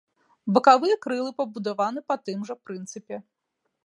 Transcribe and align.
Бакавыя 0.53 0.95
крылы 1.03 1.33
пабудаваны 1.41 2.03
па 2.13 2.17
тым 2.25 2.39
жа 2.51 2.55
прынцыпе. 2.71 3.21